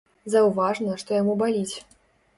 [0.35, 1.75] Заўважна, што яму баліць.